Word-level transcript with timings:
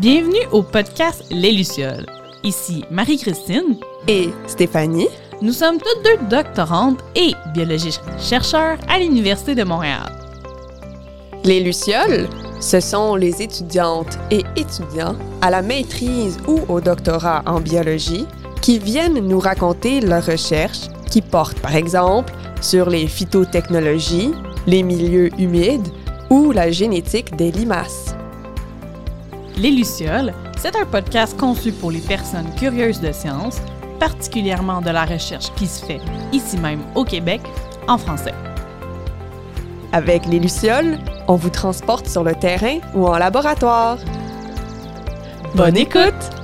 Bienvenue 0.00 0.46
au 0.52 0.62
podcast 0.62 1.24
Les 1.32 1.50
Lucioles. 1.50 2.06
Ici 2.44 2.84
Marie-Christine 2.88 3.76
et 4.06 4.28
Stéphanie. 4.46 5.08
Nous 5.42 5.52
sommes 5.52 5.78
toutes 5.78 6.04
deux 6.04 6.28
doctorantes 6.28 7.00
et 7.16 7.32
biologistes 7.52 8.04
chercheurs 8.16 8.78
à 8.88 9.00
l'Université 9.00 9.56
de 9.56 9.64
Montréal. 9.64 10.08
Les 11.42 11.58
Lucioles, 11.58 12.28
ce 12.60 12.78
sont 12.78 13.16
les 13.16 13.42
étudiantes 13.42 14.20
et 14.30 14.44
étudiants 14.54 15.16
à 15.42 15.50
la 15.50 15.62
maîtrise 15.62 16.38
ou 16.46 16.60
au 16.68 16.80
doctorat 16.80 17.42
en 17.44 17.58
biologie 17.58 18.24
qui 18.62 18.78
viennent 18.78 19.18
nous 19.18 19.40
raconter 19.40 20.00
leurs 20.00 20.26
recherches 20.26 20.86
qui 21.10 21.22
portent 21.22 21.58
par 21.58 21.74
exemple 21.74 22.32
sur 22.60 22.88
les 22.88 23.08
phytotechnologies, 23.08 24.30
les 24.68 24.84
milieux 24.84 25.30
humides 25.40 25.88
ou 26.30 26.52
la 26.52 26.70
génétique 26.70 27.34
des 27.34 27.50
limaces. 27.50 28.14
Les 29.58 29.72
Lucioles, 29.72 30.32
c'est 30.56 30.76
un 30.76 30.86
podcast 30.86 31.36
conçu 31.36 31.72
pour 31.72 31.90
les 31.90 31.98
personnes 31.98 32.54
curieuses 32.54 33.00
de 33.00 33.10
science, 33.10 33.60
particulièrement 33.98 34.80
de 34.80 34.90
la 34.90 35.04
recherche 35.04 35.52
qui 35.56 35.66
se 35.66 35.84
fait 35.84 36.00
ici 36.32 36.56
même 36.58 36.80
au 36.94 37.02
Québec 37.02 37.40
en 37.88 37.98
français. 37.98 38.34
Avec 39.90 40.26
les 40.26 40.38
Lucioles, 40.38 40.96
on 41.26 41.34
vous 41.34 41.50
transporte 41.50 42.06
sur 42.06 42.22
le 42.22 42.36
terrain 42.36 42.78
ou 42.94 43.08
en 43.08 43.18
laboratoire. 43.18 43.98
Bonne 45.56 45.76
écoute! 45.76 46.37